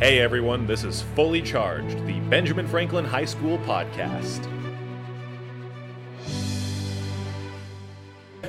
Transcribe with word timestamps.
Hey 0.00 0.18
everyone, 0.18 0.66
this 0.66 0.82
is 0.82 1.02
Fully 1.14 1.40
Charged, 1.40 2.04
the 2.04 2.18
Benjamin 2.28 2.66
Franklin 2.66 3.04
High 3.04 3.24
School 3.24 3.58
podcast. 3.58 4.42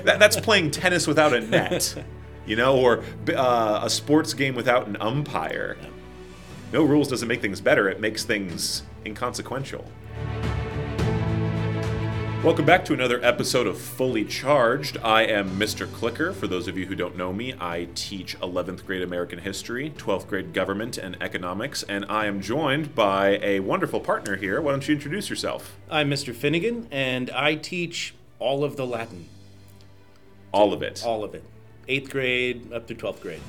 That, 0.04 0.18
that's 0.18 0.40
playing 0.40 0.72
tennis 0.72 1.06
without 1.06 1.34
a 1.34 1.42
net, 1.42 2.04
you 2.48 2.56
know, 2.56 2.78
or 2.80 3.04
uh, 3.36 3.82
a 3.84 3.90
sports 3.92 4.34
game 4.34 4.56
without 4.56 4.88
an 4.88 4.98
umpire. 5.00 5.78
No 6.74 6.84
rules 6.84 7.08
doesn't 7.10 7.28
make 7.28 7.44
things 7.44 7.62
better, 7.62 7.90
it 7.90 8.00
makes 8.00 8.24
things 8.24 8.82
inconsequential. 9.06 9.86
Welcome 12.46 12.66
back 12.68 12.86
to 12.86 12.94
another 12.94 13.20
episode 13.26 13.66
of 13.66 13.76
Fully 13.76 14.24
Charged. 14.24 15.00
I 15.00 15.24
am 15.24 15.58
Mr. 15.58 15.88
Klicker. 15.88 16.32
For 16.32 16.46
those 16.46 16.68
of 16.68 16.78
you 16.78 16.86
who 16.86 16.94
don't 16.94 17.18
know 17.18 17.34
me, 17.34 17.56
I 17.60 17.88
teach 17.96 18.40
11th 18.40 18.86
grade 18.86 19.02
American 19.02 19.40
history, 19.40 19.92
12th 19.98 20.28
grade 20.28 20.54
government 20.54 21.00
and 21.00 21.18
economics, 21.22 21.82
and 21.82 22.06
I 22.08 22.28
am 22.28 22.42
joined 22.42 22.94
by 22.94 23.40
a 23.42 23.62
wonderful 23.62 24.00
partner 24.00 24.36
here. 24.36 24.62
Why 24.62 24.74
don't 24.74 24.88
you 24.88 24.94
introduce 24.94 25.28
yourself? 25.28 25.76
I'm 25.90 26.08
Mr. 26.08 26.36
Finnegan, 26.36 26.88
and 26.92 27.32
I 27.32 27.56
teach 27.56 28.14
all 28.38 28.64
of 28.64 28.76
the 28.76 28.86
Latin. 28.86 29.28
All 30.52 30.72
of 30.72 30.84
it. 30.84 31.04
All 31.04 31.24
of 31.24 31.34
it. 31.34 31.44
Eighth 31.88 32.12
grade 32.12 32.72
up 32.72 32.86
to 32.86 32.94
12th 32.94 33.22
grade. 33.22 33.42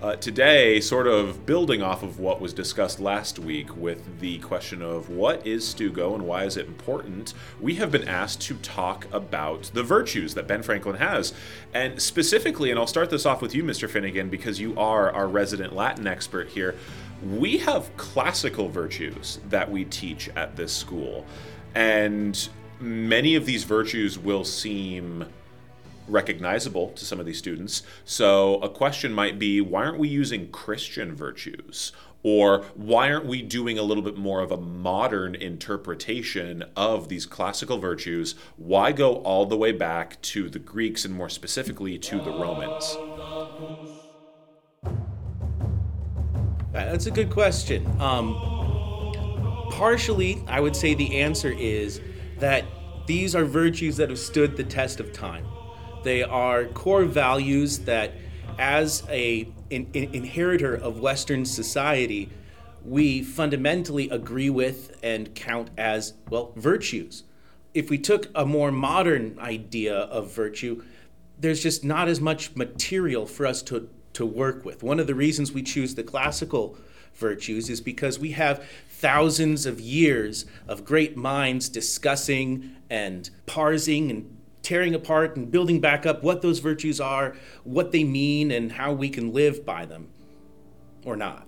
Uh, 0.00 0.16
today, 0.16 0.80
sort 0.80 1.06
of 1.06 1.44
building 1.44 1.82
off 1.82 2.02
of 2.02 2.18
what 2.18 2.40
was 2.40 2.54
discussed 2.54 3.00
last 3.00 3.38
week 3.38 3.76
with 3.76 4.18
the 4.20 4.38
question 4.38 4.80
of 4.80 5.10
what 5.10 5.46
is 5.46 5.62
Stugo 5.62 6.14
and 6.14 6.26
why 6.26 6.44
is 6.44 6.56
it 6.56 6.66
important, 6.66 7.34
we 7.60 7.74
have 7.74 7.90
been 7.90 8.08
asked 8.08 8.40
to 8.40 8.54
talk 8.56 9.06
about 9.12 9.64
the 9.74 9.82
virtues 9.82 10.32
that 10.32 10.46
Ben 10.46 10.62
Franklin 10.62 10.96
has. 10.96 11.34
And 11.74 12.00
specifically, 12.00 12.70
and 12.70 12.80
I'll 12.80 12.86
start 12.86 13.10
this 13.10 13.26
off 13.26 13.42
with 13.42 13.54
you, 13.54 13.62
Mr. 13.62 13.90
Finnegan, 13.90 14.30
because 14.30 14.58
you 14.58 14.74
are 14.78 15.12
our 15.12 15.28
resident 15.28 15.74
Latin 15.74 16.06
expert 16.06 16.48
here, 16.48 16.76
we 17.22 17.58
have 17.58 17.94
classical 17.98 18.70
virtues 18.70 19.38
that 19.50 19.70
we 19.70 19.84
teach 19.84 20.30
at 20.30 20.56
this 20.56 20.72
school. 20.72 21.26
And 21.74 22.48
many 22.80 23.34
of 23.34 23.44
these 23.44 23.64
virtues 23.64 24.18
will 24.18 24.44
seem 24.44 25.26
recognizable 26.10 26.90
to 26.90 27.04
some 27.04 27.20
of 27.20 27.26
these 27.26 27.38
students. 27.38 27.82
So 28.04 28.56
a 28.56 28.68
question 28.68 29.12
might 29.12 29.38
be 29.38 29.60
why 29.60 29.84
aren't 29.84 29.98
we 29.98 30.08
using 30.08 30.50
Christian 30.50 31.14
virtues? 31.14 31.92
Or 32.22 32.64
why 32.74 33.10
aren't 33.10 33.24
we 33.24 33.40
doing 33.40 33.78
a 33.78 33.82
little 33.82 34.02
bit 34.02 34.16
more 34.16 34.42
of 34.42 34.52
a 34.52 34.58
modern 34.58 35.34
interpretation 35.34 36.64
of 36.76 37.08
these 37.08 37.24
classical 37.24 37.78
virtues? 37.78 38.34
Why 38.56 38.92
go 38.92 39.16
all 39.16 39.46
the 39.46 39.56
way 39.56 39.72
back 39.72 40.20
to 40.22 40.50
the 40.50 40.58
Greeks 40.58 41.06
and 41.06 41.14
more 41.14 41.30
specifically 41.30 41.98
to 41.98 42.20
the 42.20 42.30
Romans? 42.30 42.94
That's 46.72 47.06
a 47.06 47.10
good 47.10 47.30
question. 47.30 47.86
Um, 48.00 48.34
partially, 49.72 50.44
I 50.46 50.60
would 50.60 50.76
say 50.76 50.94
the 50.94 51.20
answer 51.20 51.50
is 51.50 52.00
that 52.38 52.64
these 53.06 53.34
are 53.34 53.44
virtues 53.44 53.96
that 53.96 54.10
have 54.10 54.18
stood 54.18 54.56
the 54.56 54.64
test 54.64 55.00
of 55.00 55.12
time. 55.12 55.44
They 56.02 56.22
are 56.22 56.64
core 56.64 57.04
values 57.04 57.80
that, 57.80 58.12
as 58.58 59.02
a 59.08 59.48
in, 59.68 59.88
inheritor 59.92 60.74
of 60.74 61.00
Western 61.00 61.44
society, 61.44 62.30
we 62.84 63.22
fundamentally 63.22 64.08
agree 64.08 64.50
with 64.50 64.98
and 65.02 65.34
count 65.34 65.70
as 65.76 66.14
well 66.30 66.52
virtues. 66.56 67.24
If 67.74 67.90
we 67.90 67.98
took 67.98 68.28
a 68.34 68.46
more 68.46 68.72
modern 68.72 69.38
idea 69.38 69.94
of 69.94 70.32
virtue, 70.32 70.82
there's 71.38 71.62
just 71.62 71.84
not 71.84 72.08
as 72.08 72.20
much 72.20 72.56
material 72.56 73.26
for 73.26 73.46
us 73.46 73.62
to, 73.62 73.88
to 74.14 74.26
work 74.26 74.64
with. 74.64 74.82
One 74.82 74.98
of 74.98 75.06
the 75.06 75.14
reasons 75.14 75.52
we 75.52 75.62
choose 75.62 75.94
the 75.94 76.02
classical 76.02 76.76
virtues 77.14 77.68
is 77.68 77.80
because 77.80 78.18
we 78.18 78.32
have 78.32 78.66
thousands 78.88 79.66
of 79.66 79.80
years 79.80 80.46
of 80.66 80.84
great 80.84 81.16
minds 81.16 81.68
discussing 81.68 82.76
and 82.88 83.28
parsing 83.46 84.10
and 84.10 84.39
tearing 84.62 84.94
apart 84.94 85.36
and 85.36 85.50
building 85.50 85.80
back 85.80 86.06
up 86.06 86.22
what 86.22 86.42
those 86.42 86.58
virtues 86.58 87.00
are, 87.00 87.34
what 87.64 87.92
they 87.92 88.04
mean, 88.04 88.50
and 88.50 88.72
how 88.72 88.92
we 88.92 89.08
can 89.08 89.32
live 89.32 89.64
by 89.64 89.84
them 89.84 90.08
or 91.04 91.16
not. 91.16 91.46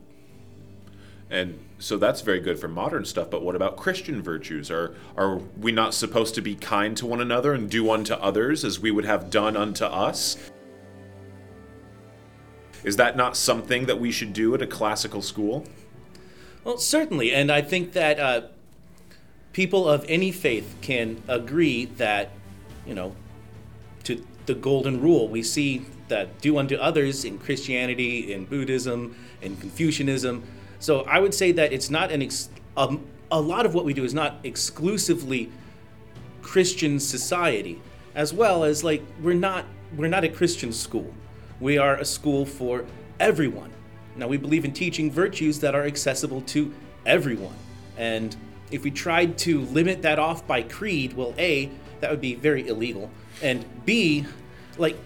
And 1.30 1.58
so 1.78 1.96
that's 1.96 2.20
very 2.20 2.40
good 2.40 2.58
for 2.58 2.68
modern 2.68 3.06
stuff, 3.06 3.30
but 3.30 3.42
what 3.42 3.56
about 3.56 3.76
Christian 3.76 4.22
virtues? 4.22 4.70
Are 4.70 4.94
are 5.16 5.36
we 5.58 5.72
not 5.72 5.94
supposed 5.94 6.34
to 6.34 6.42
be 6.42 6.54
kind 6.54 6.96
to 6.98 7.06
one 7.06 7.20
another 7.20 7.54
and 7.54 7.70
do 7.70 7.90
unto 7.90 8.12
others 8.14 8.64
as 8.64 8.78
we 8.78 8.90
would 8.90 9.06
have 9.06 9.30
done 9.30 9.56
unto 9.56 9.84
us? 9.84 10.36
Is 12.84 12.96
that 12.96 13.16
not 13.16 13.36
something 13.36 13.86
that 13.86 13.98
we 13.98 14.10
should 14.10 14.32
do 14.32 14.54
at 14.54 14.60
a 14.60 14.66
classical 14.66 15.22
school? 15.22 15.64
Well, 16.64 16.78
certainly, 16.78 17.32
and 17.32 17.50
I 17.50 17.62
think 17.62 17.92
that 17.92 18.20
uh, 18.20 18.42
people 19.52 19.88
of 19.88 20.04
any 20.08 20.32
faith 20.32 20.76
can 20.82 21.22
agree 21.28 21.86
that 21.86 22.30
you 22.86 22.94
know, 22.94 23.14
to 24.04 24.24
the 24.46 24.54
golden 24.54 25.00
rule. 25.00 25.28
We 25.28 25.42
see 25.42 25.86
that 26.08 26.40
do 26.40 26.58
unto 26.58 26.76
others 26.76 27.24
in 27.24 27.38
Christianity, 27.38 28.32
in 28.32 28.44
Buddhism, 28.44 29.16
in 29.40 29.56
Confucianism. 29.56 30.42
So 30.78 31.02
I 31.02 31.20
would 31.20 31.34
say 31.34 31.52
that 31.52 31.72
it's 31.72 31.90
not 31.90 32.10
an 32.10 32.22
ex- 32.22 32.50
um, 32.76 33.04
a 33.30 33.40
lot 33.40 33.64
of 33.66 33.74
what 33.74 33.84
we 33.84 33.94
do 33.94 34.04
is 34.04 34.12
not 34.12 34.36
exclusively 34.44 35.50
Christian 36.42 36.98
society, 37.00 37.80
as 38.14 38.34
well 38.34 38.64
as 38.64 38.84
like 38.84 39.02
we're 39.22 39.34
not 39.34 39.64
we're 39.96 40.08
not 40.08 40.24
a 40.24 40.28
Christian 40.28 40.72
school. 40.72 41.12
We 41.60 41.78
are 41.78 41.96
a 41.96 42.04
school 42.04 42.44
for 42.44 42.84
everyone. 43.20 43.70
Now 44.16 44.28
we 44.28 44.36
believe 44.36 44.64
in 44.64 44.72
teaching 44.72 45.10
virtues 45.10 45.60
that 45.60 45.74
are 45.74 45.84
accessible 45.84 46.42
to 46.42 46.72
everyone. 47.06 47.54
And 47.96 48.36
if 48.70 48.84
we 48.84 48.90
tried 48.90 49.38
to 49.38 49.60
limit 49.60 50.02
that 50.02 50.18
off 50.18 50.46
by 50.46 50.62
creed, 50.62 51.14
well, 51.14 51.34
A, 51.38 51.70
that 52.02 52.10
would 52.10 52.20
be 52.20 52.34
very 52.34 52.66
illegal. 52.66 53.10
And 53.40 53.64
B, 53.86 54.26
like 54.76 54.98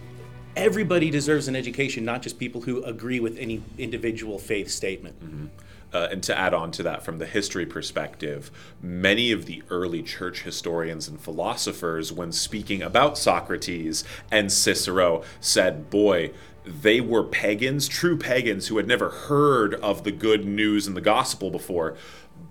everybody 0.57 1.11
deserves 1.11 1.47
an 1.47 1.55
education, 1.55 2.05
not 2.05 2.23
just 2.23 2.39
people 2.39 2.63
who 2.63 2.83
agree 2.83 3.21
with 3.21 3.39
any 3.39 3.63
individual 3.79 4.39
faith 4.39 4.71
statement. 4.71 5.23
Mm-hmm. 5.23 5.47
Uh, 5.93 6.09
and 6.11 6.23
to 6.23 6.37
add 6.37 6.53
on 6.53 6.71
to 6.73 6.83
that, 6.83 7.05
from 7.05 7.19
the 7.19 7.27
history 7.27 7.65
perspective, 7.65 8.51
many 8.83 9.31
of 9.31 9.47
the 9.47 9.63
early 9.71 10.03
church 10.03 10.43
historians 10.43 11.07
and 11.07 11.21
philosophers, 11.21 12.13
when 12.13 12.33
speaking 12.33 12.83
about 12.83 13.17
Socrates 13.17 14.03
and 14.31 14.51
Cicero, 14.51 15.23
said, 15.39 15.91
Boy, 15.91 16.33
they 16.65 17.01
were 17.01 17.23
pagans, 17.23 17.87
true 17.87 18.17
pagans 18.17 18.69
who 18.69 18.79
had 18.79 18.89
never 18.89 19.11
heard 19.11 19.75
of 19.77 20.03
the 20.03 20.11
good 20.11 20.45
news 20.45 20.87
and 20.87 20.97
the 20.97 21.03
gospel 21.03 21.51
before 21.51 21.97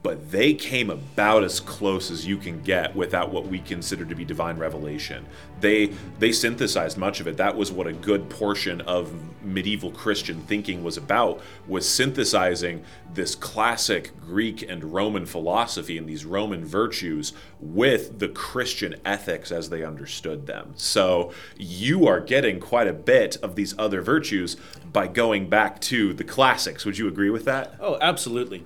but 0.05 0.29
they 0.29 0.53
came 0.53 0.91
about 0.91 1.43
as 1.43 1.59
close 1.59 2.11
as 2.11 2.27
you 2.27 2.37
can 2.37 2.61
get 2.61 2.95
without 2.95 3.31
what 3.31 3.47
we 3.47 3.57
consider 3.57 4.05
to 4.05 4.13
be 4.13 4.23
divine 4.23 4.55
revelation. 4.55 5.25
They 5.61 5.87
they 6.19 6.31
synthesized 6.31 6.95
much 6.95 7.19
of 7.19 7.27
it. 7.27 7.37
That 7.37 7.57
was 7.57 7.71
what 7.71 7.87
a 7.87 7.91
good 7.91 8.29
portion 8.29 8.81
of 8.81 9.11
medieval 9.43 9.89
Christian 9.89 10.41
thinking 10.41 10.83
was 10.83 10.95
about 10.95 11.41
was 11.67 11.89
synthesizing 11.89 12.83
this 13.15 13.33
classic 13.33 14.11
Greek 14.21 14.61
and 14.61 14.93
Roman 14.93 15.25
philosophy 15.25 15.97
and 15.97 16.07
these 16.07 16.23
Roman 16.23 16.63
virtues 16.63 17.33
with 17.59 18.19
the 18.19 18.27
Christian 18.27 18.93
ethics 19.03 19.51
as 19.51 19.71
they 19.71 19.83
understood 19.83 20.45
them. 20.45 20.73
So 20.75 21.31
you 21.57 22.05
are 22.05 22.19
getting 22.19 22.59
quite 22.59 22.87
a 22.87 22.93
bit 22.93 23.37
of 23.37 23.55
these 23.55 23.73
other 23.79 24.01
virtues 24.01 24.55
by 24.93 25.07
going 25.07 25.49
back 25.49 25.81
to 25.81 26.13
the 26.13 26.23
classics. 26.23 26.85
Would 26.85 26.99
you 26.99 27.07
agree 27.07 27.31
with 27.31 27.45
that? 27.45 27.73
Oh, 27.79 27.97
absolutely. 27.99 28.65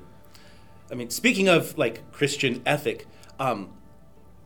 I 0.92 0.96
mean, 0.96 1.10
speaking 1.10 1.48
of 1.48 1.78
like 1.78 2.12
Christian 2.12 2.62
ethic, 2.66 3.08
um, 3.40 3.70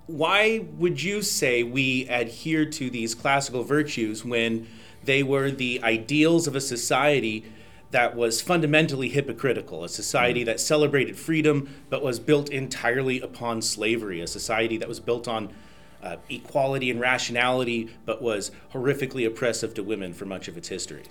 why 0.07 0.65
would 0.77 1.01
you 1.01 1.21
say 1.21 1.63
we 1.63 2.07
adhere 2.07 2.65
to 2.65 2.89
these 2.89 3.15
classical 3.15 3.63
virtues 3.63 4.25
when 4.25 4.67
they 5.03 5.23
were 5.23 5.49
the 5.51 5.81
ideals 5.83 6.47
of 6.47 6.55
a 6.55 6.61
society 6.61 7.45
that 7.91 8.15
was 8.15 8.41
fundamentally 8.41 9.07
hypocritical, 9.09 9.83
a 9.83 9.89
society 9.89 10.41
mm. 10.41 10.45
that 10.45 10.59
celebrated 10.59 11.15
freedom 11.17 11.73
but 11.89 12.01
was 12.01 12.19
built 12.19 12.49
entirely 12.49 13.21
upon 13.21 13.61
slavery, 13.61 14.19
a 14.19 14.27
society 14.27 14.77
that 14.77 14.87
was 14.87 14.99
built 14.99 15.27
on 15.27 15.53
uh, 16.01 16.17
equality 16.29 16.89
and 16.89 16.99
rationality 16.99 17.89
but 18.05 18.21
was 18.21 18.51
horrifically 18.73 19.25
oppressive 19.25 19.73
to 19.73 19.83
women 19.83 20.11
for 20.13 20.25
much 20.25 20.47
of 20.47 20.57
its 20.57 20.67
history? 20.67 21.03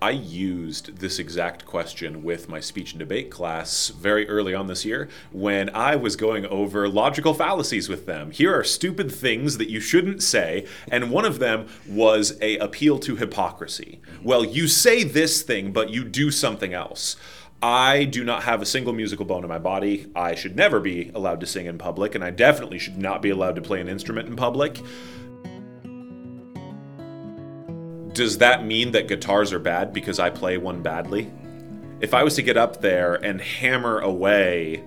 I 0.00 0.10
used 0.10 0.98
this 0.98 1.18
exact 1.18 1.64
question 1.64 2.22
with 2.22 2.50
my 2.50 2.60
speech 2.60 2.92
and 2.92 2.98
debate 2.98 3.30
class 3.30 3.88
very 3.88 4.28
early 4.28 4.54
on 4.54 4.66
this 4.66 4.84
year 4.84 5.08
when 5.32 5.70
I 5.70 5.96
was 5.96 6.16
going 6.16 6.44
over 6.46 6.86
logical 6.86 7.32
fallacies 7.32 7.88
with 7.88 8.04
them. 8.04 8.30
Here 8.30 8.54
are 8.54 8.62
stupid 8.62 9.10
things 9.10 9.56
that 9.56 9.70
you 9.70 9.80
shouldn't 9.80 10.22
say, 10.22 10.66
and 10.88 11.10
one 11.10 11.24
of 11.24 11.38
them 11.38 11.68
was 11.88 12.36
a 12.42 12.58
appeal 12.58 12.98
to 13.00 13.16
hypocrisy. 13.16 14.00
Well, 14.22 14.44
you 14.44 14.68
say 14.68 15.02
this 15.02 15.40
thing, 15.40 15.72
but 15.72 15.88
you 15.88 16.04
do 16.04 16.30
something 16.30 16.74
else. 16.74 17.16
I 17.62 18.04
do 18.04 18.22
not 18.22 18.42
have 18.42 18.60
a 18.60 18.66
single 18.66 18.92
musical 18.92 19.24
bone 19.24 19.44
in 19.44 19.48
my 19.48 19.58
body. 19.58 20.10
I 20.14 20.34
should 20.34 20.56
never 20.56 20.78
be 20.78 21.10
allowed 21.14 21.40
to 21.40 21.46
sing 21.46 21.64
in 21.64 21.78
public, 21.78 22.14
and 22.14 22.22
I 22.22 22.30
definitely 22.30 22.78
should 22.78 22.98
not 22.98 23.22
be 23.22 23.30
allowed 23.30 23.56
to 23.56 23.62
play 23.62 23.80
an 23.80 23.88
instrument 23.88 24.28
in 24.28 24.36
public. 24.36 24.82
Does 28.16 28.38
that 28.38 28.64
mean 28.64 28.92
that 28.92 29.08
guitars 29.08 29.52
are 29.52 29.58
bad 29.58 29.92
because 29.92 30.18
I 30.18 30.30
play 30.30 30.56
one 30.56 30.82
badly? 30.82 31.30
if 32.00 32.12
I 32.12 32.22
was 32.22 32.34
to 32.34 32.42
get 32.42 32.56
up 32.56 32.80
there 32.80 33.14
and 33.14 33.40
hammer 33.40 33.98
away 33.98 34.84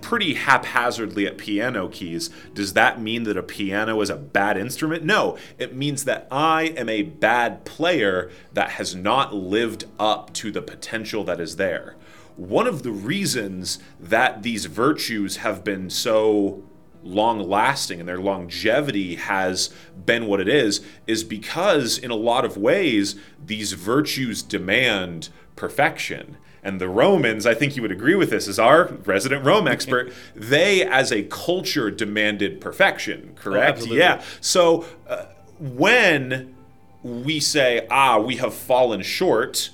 pretty 0.00 0.34
haphazardly 0.34 1.26
at 1.26 1.38
piano 1.38 1.88
keys, 1.88 2.30
does 2.54 2.72
that 2.72 3.00
mean 3.00 3.22
that 3.24 3.36
a 3.36 3.42
piano 3.42 4.00
is 4.00 4.10
a 4.10 4.16
bad 4.16 4.56
instrument? 4.56 5.04
No, 5.04 5.38
it 5.58 5.74
means 5.74 6.04
that 6.04 6.26
I 6.30 6.74
am 6.76 6.88
a 6.88 7.02
bad 7.02 7.64
player 7.64 8.30
that 8.52 8.70
has 8.70 8.94
not 8.94 9.34
lived 9.34 9.84
up 9.98 10.32
to 10.34 10.50
the 10.50 10.62
potential 10.62 11.24
that 11.24 11.40
is 11.40 11.56
there. 11.56 11.96
One 12.36 12.66
of 12.66 12.82
the 12.82 12.90
reasons 12.90 13.78
that 14.00 14.42
these 14.42 14.66
virtues 14.66 15.36
have 15.36 15.62
been 15.62 15.90
so 15.90 16.64
long 17.02 17.40
lasting 17.40 18.00
and 18.00 18.08
their 18.08 18.18
longevity 18.18 19.16
has 19.16 19.70
been 20.06 20.26
what 20.26 20.40
it 20.40 20.48
is 20.48 20.80
is 21.06 21.24
because 21.24 21.98
in 21.98 22.10
a 22.10 22.16
lot 22.16 22.44
of 22.44 22.56
ways 22.56 23.16
these 23.44 23.72
virtues 23.72 24.42
demand 24.42 25.28
perfection 25.56 26.36
and 26.64 26.80
the 26.80 26.88
Romans, 26.88 27.44
I 27.44 27.54
think 27.54 27.74
you 27.74 27.82
would 27.82 27.90
agree 27.90 28.14
with 28.14 28.30
this, 28.30 28.46
as 28.46 28.58
our 28.58 28.86
resident 29.04 29.44
Rome 29.44 29.66
expert, 29.68 30.12
they 30.34 30.84
as 30.84 31.10
a 31.10 31.24
culture 31.24 31.90
demanded 31.90 32.60
perfection, 32.60 33.32
correct? 33.34 33.86
Oh, 33.90 33.94
yeah. 33.94 34.22
So 34.40 34.86
uh, 35.08 35.26
when 35.58 36.54
we 37.02 37.40
say, 37.40 37.86
ah, 37.90 38.18
we 38.18 38.36
have 38.36 38.54
fallen 38.54 39.02
short, 39.02 39.70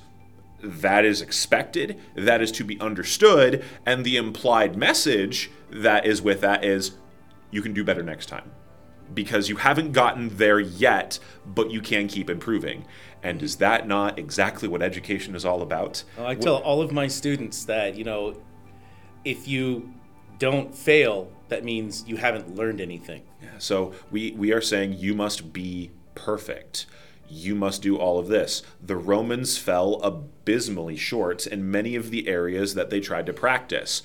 that 0.62 1.04
is 1.04 1.20
expected, 1.20 2.00
that 2.14 2.40
is 2.40 2.50
to 2.52 2.64
be 2.64 2.80
understood, 2.80 3.62
and 3.84 4.04
the 4.04 4.16
implied 4.16 4.76
message 4.76 5.50
that 5.70 6.06
is 6.06 6.22
with 6.22 6.40
that 6.40 6.64
is 6.64 6.92
you 7.50 7.62
can 7.62 7.72
do 7.72 7.84
better 7.84 8.02
next 8.02 8.26
time 8.26 8.50
because 9.14 9.48
you 9.48 9.56
haven't 9.56 9.92
gotten 9.92 10.28
there 10.36 10.60
yet, 10.60 11.18
but 11.46 11.70
you 11.70 11.80
can 11.80 12.08
keep 12.08 12.28
improving. 12.28 12.84
And 13.22 13.42
is 13.42 13.56
that 13.56 13.88
not 13.88 14.18
exactly 14.18 14.68
what 14.68 14.82
education 14.82 15.34
is 15.34 15.44
all 15.44 15.62
about? 15.62 16.04
Well, 16.16 16.26
I 16.26 16.34
tell 16.34 16.56
all 16.56 16.82
of 16.82 16.92
my 16.92 17.08
students 17.08 17.64
that, 17.64 17.96
you 17.96 18.04
know, 18.04 18.40
if 19.24 19.48
you 19.48 19.92
don't 20.38 20.74
fail, 20.74 21.32
that 21.48 21.64
means 21.64 22.04
you 22.06 22.16
haven't 22.16 22.54
learned 22.54 22.80
anything. 22.80 23.22
Yeah, 23.42 23.58
so 23.58 23.92
we, 24.10 24.32
we 24.32 24.52
are 24.52 24.60
saying 24.60 24.94
you 24.94 25.14
must 25.14 25.52
be 25.52 25.90
perfect. 26.14 26.86
You 27.28 27.54
must 27.54 27.82
do 27.82 27.96
all 27.96 28.18
of 28.18 28.28
this. 28.28 28.62
The 28.80 28.96
Romans 28.96 29.58
fell 29.58 29.94
abysmally 30.02 30.96
short 30.96 31.46
in 31.46 31.70
many 31.70 31.94
of 31.94 32.10
the 32.10 32.28
areas 32.28 32.74
that 32.74 32.90
they 32.90 33.00
tried 33.00 33.26
to 33.26 33.32
practice 33.32 34.02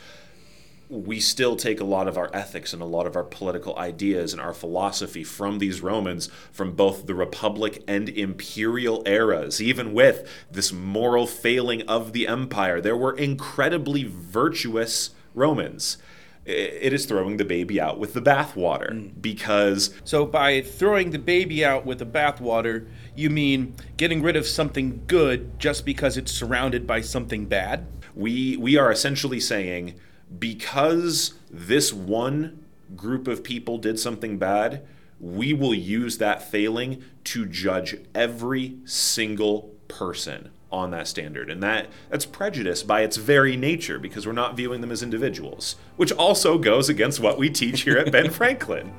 we 0.89 1.19
still 1.19 1.55
take 1.55 1.79
a 1.79 1.85
lot 1.85 2.07
of 2.07 2.17
our 2.17 2.29
ethics 2.33 2.73
and 2.73 2.81
a 2.81 2.85
lot 2.85 3.07
of 3.07 3.15
our 3.15 3.23
political 3.23 3.77
ideas 3.77 4.33
and 4.33 4.41
our 4.41 4.53
philosophy 4.53 5.23
from 5.23 5.59
these 5.59 5.81
Romans 5.81 6.29
from 6.51 6.73
both 6.73 7.05
the 7.07 7.15
Republic 7.15 7.83
and 7.87 8.09
imperial 8.09 9.01
eras. 9.05 9.61
Even 9.61 9.93
with 9.93 10.27
this 10.51 10.71
moral 10.71 11.25
failing 11.25 11.81
of 11.83 12.13
the 12.13 12.27
empire, 12.27 12.79
there 12.81 12.97
were 12.97 13.15
incredibly 13.15 14.03
virtuous 14.03 15.11
Romans. 15.33 15.97
It 16.45 16.91
is 16.91 17.05
throwing 17.05 17.37
the 17.37 17.45
baby 17.45 17.79
out 17.79 17.99
with 17.99 18.13
the 18.13 18.21
bathwater 18.21 18.91
mm. 18.91 19.21
because. 19.21 19.93
So, 20.03 20.25
by 20.25 20.61
throwing 20.61 21.11
the 21.11 21.19
baby 21.19 21.63
out 21.63 21.85
with 21.85 21.99
the 21.99 22.05
bathwater, 22.05 22.85
you 23.15 23.29
mean 23.29 23.75
getting 23.95 24.21
rid 24.21 24.35
of 24.35 24.45
something 24.45 25.03
good 25.07 25.57
just 25.57 25.85
because 25.85 26.17
it's 26.17 26.33
surrounded 26.33 26.85
by 26.85 26.99
something 26.99 27.45
bad? 27.45 27.87
We, 28.13 28.57
we 28.57 28.75
are 28.77 28.91
essentially 28.91 29.39
saying 29.39 29.95
because 30.39 31.33
this 31.49 31.93
one 31.93 32.63
group 32.95 33.27
of 33.27 33.43
people 33.43 33.77
did 33.77 33.99
something 33.99 34.37
bad, 34.37 34.85
we 35.19 35.53
will 35.53 35.73
use 35.73 36.17
that 36.17 36.43
failing 36.49 37.03
to 37.23 37.45
judge 37.45 37.95
every 38.13 38.77
single 38.85 39.73
person 39.87 40.49
on 40.71 40.91
that 40.91 41.07
standard. 41.07 41.49
And 41.49 41.61
that 41.63 41.87
that's 42.09 42.25
prejudice 42.25 42.83
by 42.83 43.01
its 43.01 43.17
very 43.17 43.55
nature 43.55 43.99
because 43.99 44.25
we're 44.25 44.33
not 44.33 44.57
viewing 44.57 44.81
them 44.81 44.91
as 44.91 45.03
individuals, 45.03 45.75
which 45.95 46.11
also 46.11 46.57
goes 46.57 46.89
against 46.89 47.19
what 47.19 47.37
we 47.37 47.49
teach 47.49 47.81
here 47.81 47.97
at 47.97 48.11
Ben 48.11 48.29
Franklin. 48.31 48.91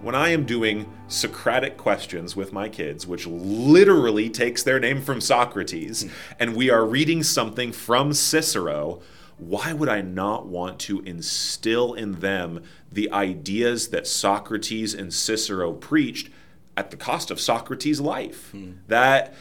When 0.00 0.16
I 0.16 0.30
am 0.30 0.46
doing 0.46 0.92
Socratic 1.06 1.76
questions 1.76 2.34
with 2.34 2.52
my 2.52 2.68
kids, 2.68 3.06
which 3.06 3.26
literally 3.26 4.28
takes 4.28 4.64
their 4.64 4.80
name 4.80 5.00
from 5.00 5.20
Socrates, 5.20 6.02
hmm. 6.02 6.08
and 6.40 6.56
we 6.56 6.70
are 6.70 6.84
reading 6.84 7.22
something 7.22 7.70
from 7.70 8.12
Cicero, 8.12 9.00
why 9.48 9.72
would 9.72 9.88
I 9.88 10.02
not 10.02 10.46
want 10.46 10.78
to 10.80 11.00
instill 11.00 11.94
in 11.94 12.20
them 12.20 12.62
the 12.90 13.10
ideas 13.10 13.88
that 13.88 14.06
Socrates 14.06 14.94
and 14.94 15.12
Cicero 15.12 15.72
preached 15.72 16.30
at 16.76 16.90
the 16.90 16.96
cost 16.96 17.30
of 17.30 17.40
Socrates' 17.40 18.00
life? 18.00 18.50
Hmm. 18.50 18.72
That 18.88 19.34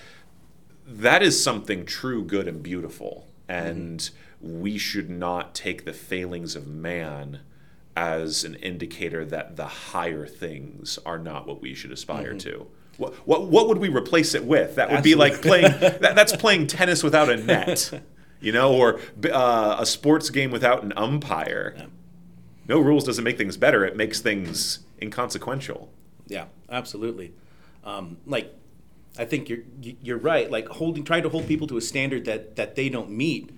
that 0.88 1.24
is 1.24 1.42
something 1.42 1.86
true, 1.86 2.24
good, 2.24 2.48
and 2.48 2.62
beautiful. 2.62 3.28
And 3.48 4.00
mm-hmm. 4.00 4.62
we 4.62 4.78
should 4.78 5.10
not 5.10 5.54
take 5.54 5.86
the 5.86 5.94
failings 5.94 6.56
of 6.56 6.68
man 6.68 7.42
as 7.96 8.44
an 8.44 8.56
indicator 8.56 9.26
that 9.26 9.56
the 9.58 9.66
higher 9.66 10.26
things 10.26 10.98
are 11.06 11.20
not 11.20 11.48
what 11.48 11.62
we 11.62 11.74
should 11.74 11.92
aspire 11.92 12.30
mm-hmm. 12.30 12.38
to. 12.38 12.68
What, 12.98 13.14
what, 13.28 13.48
what 13.48 13.68
would 13.68 13.78
we 13.78 13.90
replace 13.90 14.36
it 14.36 14.46
with? 14.46 14.76
That 14.76 14.90
would 14.90 15.00
Absolutely. 15.00 15.30
be 15.30 15.32
like 15.32 15.42
playing 15.42 15.80
that, 16.02 16.16
that's 16.16 16.36
playing 16.36 16.68
tennis 16.68 17.04
without 17.04 17.30
a 17.30 17.38
net. 17.38 18.02
you 18.42 18.52
know, 18.52 18.74
or 18.74 19.00
uh, 19.32 19.78
a 19.80 19.86
sports 19.86 20.30
game 20.30 20.52
without 20.52 20.84
an 20.84 20.94
umpire. 20.98 21.76
Yeah. 21.78 21.86
No 22.68 22.80
rules 22.80 23.04
doesn't 23.04 23.24
make 23.24 23.38
things 23.38 23.58
better; 23.58 23.86
it 23.86 23.96
makes 23.96 24.20
things 24.20 24.80
inconsequential. 25.02 25.90
Yeah, 26.28 26.46
absolutely. 26.70 27.34
Um, 27.84 28.18
like, 28.26 28.54
I 29.18 29.26
think 29.26 29.50
you're 29.50 29.64
you're 29.82 30.18
right. 30.18 30.50
Like 30.50 30.68
holding, 30.70 31.04
trying 31.04 31.24
to 31.24 31.30
hold 31.30 31.48
people 31.48 31.68
to 31.68 31.78
a 31.78 31.82
standard 31.82 32.26
that 32.26 32.56
that 32.56 32.76
they 32.76 32.90
don't 32.90 33.12
meet 33.12 33.52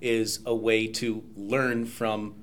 is 0.00 0.40
a 0.44 0.54
way 0.54 0.86
to 0.86 1.24
learn 1.36 1.86
from 1.86 2.34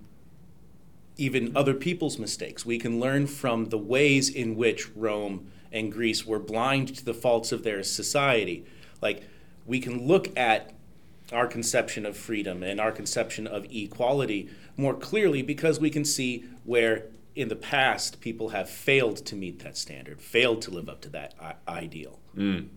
even 1.18 1.56
other 1.56 1.74
people's 1.74 2.18
mistakes. 2.18 2.66
We 2.66 2.80
can 2.80 3.00
learn 3.00 3.28
from 3.28 3.66
the 3.66 3.78
ways 3.78 4.30
in 4.30 4.56
which 4.56 4.90
Rome 4.96 5.52
and 5.72 5.92
Greece 5.92 6.26
were 6.26 6.40
blind 6.40 6.96
to 6.96 7.06
the 7.06 7.14
faults 7.14 7.52
of 7.52 7.64
their 7.64 7.84
society. 7.84 8.66
Like 9.02 9.24
we 9.66 9.80
can 9.80 10.08
look 10.08 10.36
at 10.38 10.74
our 11.34 11.48
conception 11.48 12.06
of 12.06 12.16
freedom 12.16 12.64
and 12.64 12.80
our 12.80 12.92
conception 12.92 13.48
of 13.48 13.66
equality 13.72 14.50
more 14.78 14.94
clearly 14.94 15.42
because 15.42 15.80
we 15.80 15.90
can 15.90 16.06
see 16.06 16.46
where 16.64 17.06
in 17.36 17.50
the 17.50 17.56
past 17.56 18.22
people 18.22 18.50
have 18.50 18.70
failed 18.70 19.18
to 19.18 19.36
meet 19.36 19.60
that 19.60 19.78
standard, 19.78 20.22
failed 20.22 20.62
to 20.62 20.72
live 20.72 20.88
up 20.88 21.02
to 21.02 21.10
that 21.10 21.34
I- 21.42 21.56
ideal. 21.68 22.20
Mm. 22.38 22.68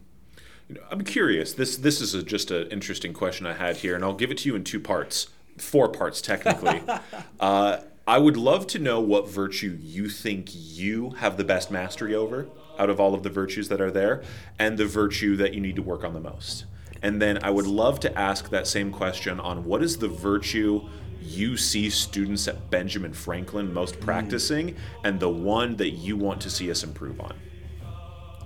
You 0.68 0.74
know, 0.74 0.80
I'm 0.90 1.02
curious. 1.02 1.52
This 1.52 1.76
this 1.76 2.00
is 2.00 2.14
a, 2.14 2.22
just 2.22 2.50
an 2.50 2.68
interesting 2.68 3.12
question 3.12 3.46
I 3.46 3.52
had 3.52 3.76
here, 3.78 3.94
and 3.94 4.04
I'll 4.04 4.14
give 4.14 4.30
it 4.30 4.38
to 4.38 4.48
you 4.48 4.56
in 4.56 4.64
two 4.64 4.80
parts, 4.80 5.28
four 5.58 5.88
parts 5.88 6.20
technically. 6.20 6.82
uh, 7.40 7.78
I 8.08 8.18
would 8.18 8.36
love 8.36 8.66
to 8.68 8.78
know 8.78 9.00
what 9.00 9.28
virtue 9.28 9.78
you 9.80 10.08
think 10.08 10.50
you 10.52 11.10
have 11.18 11.36
the 11.36 11.44
best 11.44 11.70
mastery 11.70 12.14
over 12.14 12.48
out 12.78 12.90
of 12.90 13.00
all 13.00 13.14
of 13.14 13.22
the 13.22 13.30
virtues 13.30 13.68
that 13.68 13.80
are 13.80 13.90
there, 13.90 14.22
and 14.58 14.76
the 14.76 14.86
virtue 14.86 15.36
that 15.36 15.54
you 15.54 15.60
need 15.60 15.76
to 15.76 15.82
work 15.82 16.04
on 16.04 16.14
the 16.14 16.20
most. 16.20 16.64
And 17.02 17.20
then 17.20 17.42
I 17.42 17.50
would 17.50 17.66
love 17.66 18.00
to 18.00 18.18
ask 18.18 18.50
that 18.50 18.66
same 18.66 18.90
question 18.92 19.40
on 19.40 19.64
what 19.64 19.82
is 19.82 19.96
the 19.98 20.08
virtue 20.08 20.88
you 21.20 21.56
see 21.56 21.90
students 21.90 22.46
at 22.46 22.70
Benjamin 22.70 23.12
Franklin 23.12 23.72
most 23.72 24.00
practicing 24.00 24.70
mm. 24.70 24.76
and 25.04 25.18
the 25.18 25.28
one 25.28 25.76
that 25.76 25.90
you 25.90 26.16
want 26.16 26.40
to 26.42 26.50
see 26.50 26.70
us 26.70 26.82
improve 26.82 27.20
on? 27.20 27.34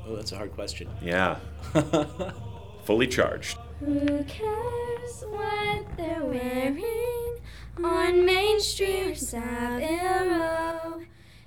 Oh, 0.06 0.16
that's 0.16 0.32
a 0.32 0.36
hard 0.36 0.52
question. 0.54 0.88
Yeah. 1.02 1.38
Fully 2.84 3.06
charged. 3.06 3.58
Who 3.80 4.24
cares 4.24 5.24
what 5.28 5.96
they're 5.96 6.24
wearing 6.24 6.82
on 7.82 8.24
Main 8.24 8.60
Street 8.60 9.12
or 9.12 9.14
Savile 9.14 10.26
Row? 10.26 11.02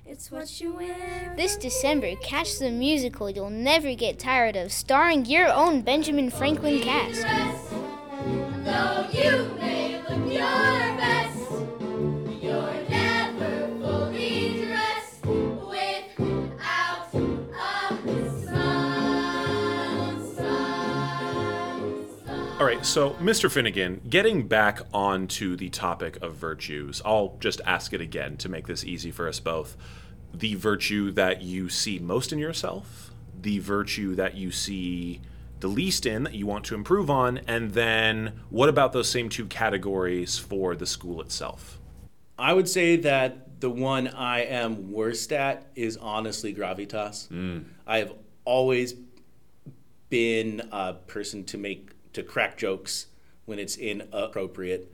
It's 0.06 0.30
what 0.30 0.60
you 0.60 0.74
wear. 0.74 1.34
This 1.38 1.56
December, 1.56 2.16
catch 2.18 2.60
the 2.60 2.70
musical 2.70 3.30
you'll 3.30 3.50
never 3.50 3.96
get 3.96 4.20
tired 4.20 4.58
of, 4.58 4.72
starring 4.74 5.26
your 5.26 5.48
own 5.48 5.82
Benjamin 5.82 6.30
Franklin 6.30 6.82
cast. 6.82 7.26
So 22.84 23.12
Mr. 23.12 23.50
Finnegan, 23.50 24.02
getting 24.10 24.48
back 24.48 24.82
onto 24.94 25.56
the 25.56 25.70
topic 25.70 26.22
of 26.22 26.36
virtues, 26.36 27.02
I'll 27.06 27.38
just 27.40 27.62
ask 27.66 27.94
it 27.94 28.02
again 28.02 28.38
to 28.38 28.50
make 28.50 28.68
this 28.68 28.84
easy 28.84 29.10
for 29.10 29.28
us 29.28 29.40
both 29.40 29.78
the 30.34 30.56
virtue 30.56 31.12
that 31.12 31.42
you 31.42 31.70
see 31.70 32.00
most 32.00 32.34
in 32.34 32.40
yourself, 32.40 33.12
the 33.40 33.60
virtue 33.60 34.16
that 34.16 34.36
you 34.36 34.52
see 34.52 35.22
the 35.60 35.68
least 35.68 36.06
in 36.06 36.24
that 36.24 36.34
you 36.34 36.46
want 36.46 36.66
to 36.66 36.76
improve 36.76 37.10
on, 37.10 37.38
and 37.48 37.72
then 37.72 38.34
what 38.50 38.68
about 38.68 38.92
those 38.92 39.08
same 39.08 39.30
two 39.30 39.46
categories 39.46 40.38
for 40.38 40.76
the 40.76 40.86
school 40.86 41.22
itself? 41.22 41.80
I 42.38 42.52
would 42.52 42.68
say 42.68 42.98
that 42.98 43.62
the 43.62 43.70
one 43.70 44.10
I 44.10 44.42
am 44.42 44.92
worst 44.92 45.32
at 45.32 45.68
is 45.76 45.96
honestly 45.96 46.54
gravitas. 46.54 47.30
Mm. 47.30 47.64
I 47.88 48.00
have 48.00 48.14
always 48.44 48.96
been 50.10 50.68
a 50.72 50.94
person 50.94 51.46
to 51.46 51.58
make 51.58 51.93
to 52.14 52.24
crack 52.24 52.58
jokes 52.58 53.08
when 53.46 53.60
it's 53.60 53.78
inappropriate. 53.78 54.92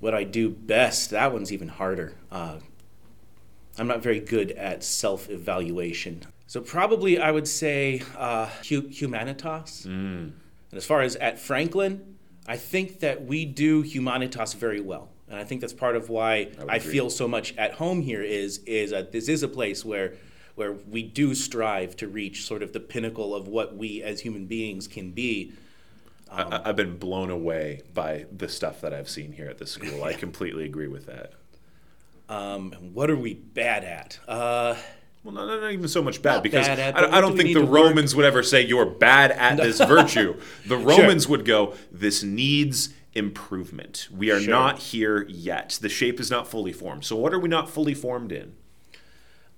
What 0.00 0.14
I 0.14 0.24
do 0.24 0.50
best, 0.50 1.10
that 1.10 1.32
one's 1.32 1.52
even 1.52 1.68
harder. 1.68 2.14
Uh, 2.30 2.58
I'm 3.78 3.86
not 3.86 4.02
very 4.02 4.20
good 4.20 4.52
at 4.52 4.84
self 4.84 5.30
evaluation. 5.30 6.22
So, 6.46 6.60
probably 6.60 7.18
I 7.18 7.30
would 7.30 7.48
say 7.48 8.02
uh, 8.16 8.46
hu- 8.68 8.88
humanitas. 8.88 9.86
And 9.86 10.32
as 10.78 10.84
far 10.84 11.02
as 11.02 11.16
at 11.16 11.38
Franklin, 11.38 12.16
I 12.46 12.56
think 12.56 13.00
that 13.00 13.24
we 13.24 13.44
do 13.44 13.82
humanitas 13.82 14.54
very 14.54 14.80
well. 14.80 15.08
And 15.28 15.38
I 15.38 15.44
think 15.44 15.60
that's 15.60 15.72
part 15.72 15.96
of 15.96 16.10
why 16.10 16.50
I, 16.68 16.76
agree. 16.76 16.92
feel 16.92 17.10
so 17.10 17.26
much 17.26 17.56
at 17.56 17.72
home 17.72 18.02
here 18.02 18.22
is, 18.22 18.58
is 18.66 18.90
that 18.90 19.10
this 19.10 19.28
is 19.28 19.42
a 19.42 19.48
place 19.48 19.84
where, 19.84 20.14
where 20.54 20.72
we 20.72 21.02
do 21.02 21.34
strive 21.34 21.96
to 21.96 22.08
reach 22.08 22.44
sort 22.44 22.62
of 22.62 22.72
the 22.72 22.80
pinnacle 22.80 23.34
of 23.34 23.48
what 23.48 23.76
we 23.76 24.02
as 24.02 24.20
human 24.20 24.46
beings 24.46 24.86
can 24.86 25.12
be. 25.12 25.52
I, 26.34 26.62
I've 26.68 26.76
been 26.76 26.96
blown 26.98 27.30
away 27.30 27.82
by 27.92 28.26
the 28.36 28.48
stuff 28.48 28.80
that 28.82 28.92
I've 28.92 29.08
seen 29.08 29.32
here 29.32 29.46
at 29.48 29.58
the 29.58 29.66
school. 29.66 30.04
I 30.04 30.12
completely 30.14 30.64
agree 30.64 30.88
with 30.88 31.06
that. 31.06 31.32
Um, 32.28 32.72
what 32.92 33.10
are 33.10 33.16
we 33.16 33.34
bad 33.34 33.84
at? 33.84 34.18
Uh, 34.26 34.76
Well, 35.22 35.34
not, 35.34 35.60
not 35.60 35.72
even 35.72 35.88
so 35.88 36.02
much 36.02 36.20
bad 36.22 36.42
because 36.42 36.66
bad 36.66 36.78
at, 36.78 36.96
I, 36.96 37.18
I 37.18 37.20
don't 37.20 37.32
do 37.32 37.36
think 37.38 37.48
the 37.54 37.60
to 37.60 37.66
work- 37.66 37.84
Romans 37.84 38.14
would 38.16 38.24
ever 38.24 38.42
say 38.42 38.62
you're 38.62 38.86
bad 38.86 39.30
at 39.30 39.56
this 39.58 39.78
virtue. 39.78 40.38
The 40.66 40.76
Romans 40.78 41.28
would 41.28 41.44
go, 41.44 41.74
"This 41.92 42.22
needs 42.22 42.90
improvement. 43.14 44.08
We 44.10 44.30
are 44.30 44.40
Sure. 44.40 44.50
not 44.50 44.78
here 44.78 45.24
yet. 45.28 45.78
The 45.80 45.88
shape 45.88 46.18
is 46.20 46.30
not 46.30 46.48
fully 46.48 46.72
formed. 46.72 47.04
So 47.04 47.16
what 47.16 47.32
are 47.34 47.38
we 47.38 47.48
not 47.48 47.68
fully 47.70 47.94
formed 47.94 48.32
in?" 48.32 48.54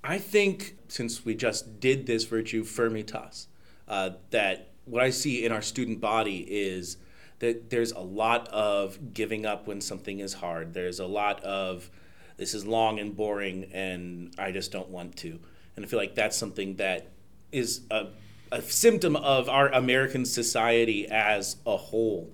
I 0.04 0.18
think 0.18 0.76
since 0.88 1.25
we 1.25 1.35
just 1.35 1.80
did 1.80 2.06
this 2.06 2.25
virtue 2.25 2.62
firmitas, 2.64 3.47
uh, 3.88 4.11
that 4.30 4.68
what 4.87 5.02
I 5.02 5.11
see 5.11 5.45
in 5.45 5.52
our 5.52 5.62
student 5.62 6.00
body 6.00 6.38
is 6.38 6.97
that 7.40 7.69
there's 7.71 7.93
a 7.93 8.00
lot 8.00 8.49
of 8.49 9.12
giving 9.12 9.45
up 9.45 9.66
when 9.66 9.81
something 9.81 10.21
is 10.21 10.35
hard. 10.35 10.73
There's 10.73 11.00
a 11.00 11.07
lot 11.07 11.43
of 11.45 11.90
this 12.38 12.55
is 12.55 12.66
long 12.66 12.99
and 12.99 13.14
boring 13.14 13.71
and 13.73 14.35
I 14.38 14.52
just 14.52 14.73
don't 14.73 14.88
want 14.88 15.16
to. 15.16 15.38
And 15.75 15.85
I 15.85 15.88
feel 15.88 15.99
like 15.99 16.14
that's 16.14 16.37
something 16.37 16.76
that 16.76 17.09
is 17.52 17.83
a, 17.90 18.09
a 18.50 18.62
symptom 18.62 19.16
of 19.16 19.49
our 19.49 19.69
American 19.69 20.25
society 20.25 21.07
as 21.09 21.57
a 21.66 21.76
whole. 21.76 22.31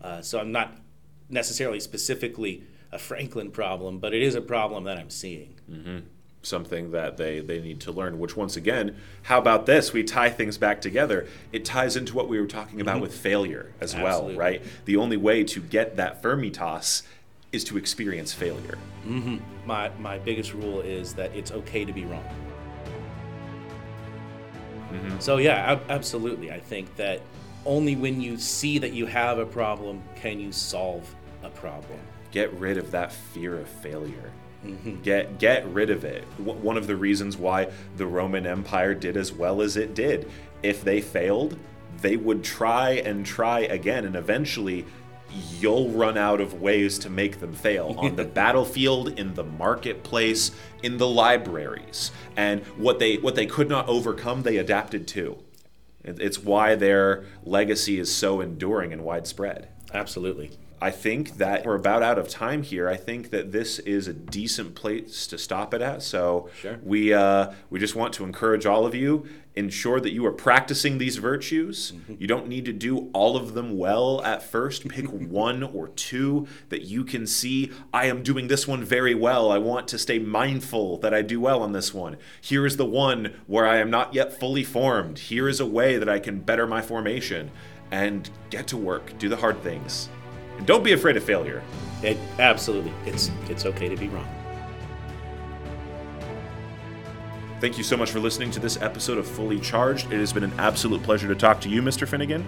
Uh, 0.00 0.20
so 0.20 0.38
I'm 0.38 0.52
not 0.52 0.76
necessarily 1.28 1.80
specifically 1.80 2.62
a 2.92 2.98
Franklin 2.98 3.50
problem, 3.50 3.98
but 3.98 4.14
it 4.14 4.22
is 4.22 4.34
a 4.34 4.40
problem 4.40 4.84
that 4.84 4.98
I'm 4.98 5.10
seeing. 5.10 5.58
Something 6.46 6.92
that 6.92 7.16
they, 7.16 7.40
they 7.40 7.60
need 7.60 7.80
to 7.80 7.90
learn. 7.90 8.20
Which, 8.20 8.36
once 8.36 8.56
again, 8.56 8.96
how 9.22 9.38
about 9.38 9.66
this? 9.66 9.92
We 9.92 10.04
tie 10.04 10.30
things 10.30 10.58
back 10.58 10.80
together. 10.80 11.26
It 11.50 11.64
ties 11.64 11.96
into 11.96 12.14
what 12.14 12.28
we 12.28 12.40
were 12.40 12.46
talking 12.46 12.80
about 12.80 12.94
mm-hmm. 12.94 13.02
with 13.02 13.18
failure 13.18 13.72
as 13.80 13.96
well, 13.96 14.32
right? 14.32 14.62
The 14.84 14.96
only 14.96 15.16
way 15.16 15.42
to 15.42 15.60
get 15.60 15.96
that 15.96 16.22
firmitas 16.22 17.02
is 17.50 17.64
to 17.64 17.76
experience 17.76 18.32
failure. 18.32 18.78
Mm-hmm. 19.04 19.38
my 19.66 19.88
my 19.98 20.18
biggest 20.18 20.52
rule 20.52 20.80
is 20.80 21.14
that 21.14 21.34
it's 21.34 21.50
okay 21.50 21.84
to 21.84 21.92
be 21.92 22.04
wrong. 22.04 22.24
Mm-hmm. 24.92 25.18
So 25.18 25.38
yeah, 25.38 25.72
ab- 25.72 25.90
absolutely. 25.90 26.52
I 26.52 26.60
think 26.60 26.94
that 26.96 27.20
only 27.64 27.96
when 27.96 28.20
you 28.20 28.38
see 28.38 28.78
that 28.78 28.92
you 28.92 29.06
have 29.06 29.38
a 29.38 29.46
problem 29.46 30.00
can 30.14 30.38
you 30.38 30.52
solve 30.52 31.12
a 31.42 31.50
problem. 31.50 31.98
Get 32.36 32.52
rid 32.52 32.76
of 32.76 32.90
that 32.90 33.12
fear 33.12 33.58
of 33.58 33.66
failure. 33.66 34.30
Mm-hmm. 34.62 35.00
Get 35.00 35.38
get 35.38 35.66
rid 35.68 35.88
of 35.88 36.04
it. 36.04 36.22
W- 36.36 36.60
one 36.60 36.76
of 36.76 36.86
the 36.86 36.94
reasons 36.94 37.38
why 37.38 37.70
the 37.96 38.06
Roman 38.06 38.46
Empire 38.46 38.92
did 38.92 39.16
as 39.16 39.32
well 39.32 39.62
as 39.62 39.78
it 39.78 39.94
did. 39.94 40.30
If 40.62 40.84
they 40.84 41.00
failed, 41.00 41.58
they 42.02 42.18
would 42.18 42.44
try 42.44 42.90
and 42.90 43.24
try 43.24 43.60
again, 43.60 44.04
and 44.04 44.14
eventually, 44.14 44.84
you'll 45.58 45.88
run 45.88 46.18
out 46.18 46.42
of 46.42 46.60
ways 46.60 46.98
to 46.98 47.08
make 47.08 47.40
them 47.40 47.54
fail 47.54 47.94
on 47.96 48.16
the 48.16 48.24
battlefield, 48.42 49.18
in 49.18 49.32
the 49.32 49.44
marketplace, 49.44 50.50
in 50.82 50.98
the 50.98 51.08
libraries. 51.08 52.10
And 52.36 52.60
what 52.76 52.98
they 52.98 53.16
what 53.16 53.34
they 53.34 53.46
could 53.46 53.70
not 53.70 53.88
overcome, 53.88 54.42
they 54.42 54.58
adapted 54.58 55.08
to. 55.08 55.38
It's 56.04 56.38
why 56.38 56.74
their 56.74 57.24
legacy 57.44 57.98
is 57.98 58.14
so 58.14 58.42
enduring 58.42 58.92
and 58.92 59.04
widespread. 59.04 59.68
Absolutely. 59.94 60.50
I 60.80 60.90
think 60.90 61.38
that 61.38 61.64
we're 61.64 61.74
about 61.74 62.02
out 62.02 62.18
of 62.18 62.28
time 62.28 62.62
here. 62.62 62.88
I 62.88 62.96
think 62.96 63.30
that 63.30 63.50
this 63.50 63.78
is 63.80 64.08
a 64.08 64.12
decent 64.12 64.74
place 64.74 65.26
to 65.28 65.38
stop 65.38 65.72
it 65.72 65.80
at. 65.80 66.02
So 66.02 66.50
Sure. 66.60 66.78
we 66.82 67.14
uh, 67.14 67.52
we 67.70 67.80
just 67.80 67.94
want 67.96 68.12
to 68.14 68.24
encourage 68.24 68.66
all 68.66 68.84
of 68.84 68.94
you. 68.94 69.26
Ensure 69.54 70.00
that 70.00 70.12
you 70.12 70.26
are 70.26 70.32
practicing 70.32 70.98
these 70.98 71.16
virtues. 71.16 71.94
You 72.18 72.26
don't 72.26 72.46
need 72.46 72.66
to 72.66 72.74
do 72.74 73.08
all 73.14 73.38
of 73.38 73.54
them 73.54 73.78
well 73.78 74.22
at 74.22 74.42
first. 74.42 74.86
Pick 74.86 75.06
one 75.10 75.62
or 75.62 75.88
two 75.88 76.46
that 76.68 76.82
you 76.82 77.04
can 77.04 77.26
see. 77.26 77.72
I 77.94 78.04
am 78.04 78.22
doing 78.22 78.48
this 78.48 78.68
one 78.68 78.84
very 78.84 79.14
well. 79.14 79.50
I 79.50 79.56
want 79.56 79.88
to 79.88 79.98
stay 79.98 80.18
mindful 80.18 80.98
that 80.98 81.14
I 81.14 81.22
do 81.22 81.40
well 81.40 81.62
on 81.62 81.72
this 81.72 81.94
one. 81.94 82.18
Here 82.42 82.66
is 82.66 82.76
the 82.76 82.84
one 82.84 83.32
where 83.46 83.66
I 83.66 83.78
am 83.78 83.88
not 83.88 84.12
yet 84.12 84.38
fully 84.38 84.62
formed. 84.62 85.20
Here 85.20 85.48
is 85.48 85.58
a 85.58 85.66
way 85.66 85.96
that 85.96 86.08
I 86.08 86.18
can 86.18 86.40
better 86.40 86.66
my 86.66 86.82
formation. 86.82 87.50
And 87.90 88.28
get 88.50 88.66
to 88.68 88.76
work. 88.76 89.16
Do 89.16 89.28
the 89.28 89.36
hard 89.36 89.62
things. 89.62 90.08
And 90.56 90.66
don't 90.66 90.82
be 90.84 90.92
afraid 90.92 91.16
of 91.16 91.24
failure. 91.24 91.62
It, 92.02 92.18
absolutely. 92.38 92.92
It's 93.04 93.30
it's 93.48 93.64
okay 93.66 93.88
to 93.88 93.96
be 93.96 94.08
wrong. 94.08 94.28
Thank 97.58 97.78
you 97.78 97.84
so 97.84 97.96
much 97.96 98.10
for 98.10 98.20
listening 98.20 98.50
to 98.50 98.60
this 98.60 98.80
episode 98.82 99.16
of 99.16 99.26
Fully 99.26 99.58
Charged. 99.58 100.12
It 100.12 100.18
has 100.18 100.32
been 100.32 100.44
an 100.44 100.52
absolute 100.58 101.02
pleasure 101.02 101.26
to 101.26 101.34
talk 101.34 101.58
to 101.62 101.70
you, 101.70 101.80
Mr. 101.80 102.06
Finnegan. 102.06 102.46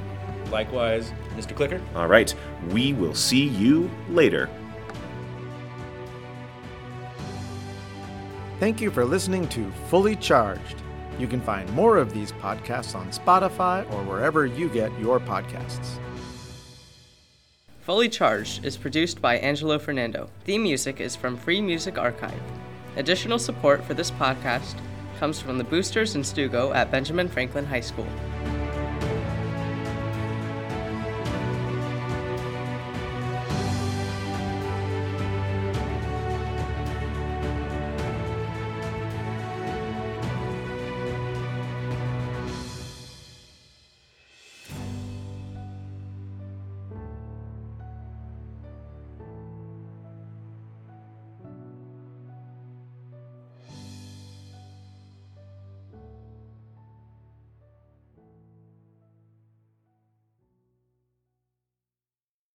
Likewise, 0.51 1.13
Mr. 1.35 1.55
Klicker. 1.55 1.81
All 1.95 2.07
right, 2.07 2.35
we 2.71 2.93
will 2.93 3.15
see 3.15 3.45
you 3.45 3.91
later. 4.11 4.51
Thank 8.61 8.81
you 8.81 8.91
for 8.91 9.05
listening 9.05 9.49
to 9.49 9.71
Fully 9.89 10.17
Charged. 10.17 10.83
You 11.19 11.27
can 11.27 11.41
find 11.41 11.71
more 11.73 11.97
of 11.97 12.13
these 12.13 12.33
podcasts 12.33 12.95
on 12.95 13.09
Spotify 13.11 13.91
or 13.93 14.03
wherever 14.03 14.47
you 14.47 14.69
get 14.69 14.97
your 14.99 15.19
podcasts. 15.21 15.99
Fully 17.89 18.11
Charged 18.11 18.67
is 18.67 18.77
produced 18.77 19.23
by 19.23 19.39
Angelo 19.39 19.79
Fernando. 19.79 20.29
Theme 20.45 20.63
music 20.63 21.01
is 21.01 21.17
from 21.17 21.39
Free 21.39 21.63
Music 21.63 21.97
Archive. 21.97 22.39
Additional 22.97 23.39
support 23.39 23.83
for 23.83 23.95
this 23.95 24.11
podcast 24.11 24.75
comes 25.19 25.41
from 25.41 25.57
the 25.57 25.65
boosters 25.65 26.15
and 26.15 26.23
Stugo 26.23 26.75
at 26.75 26.91
Benjamin 26.91 27.29
Franklin 27.29 27.65
High 27.65 27.81
School. 27.81 28.07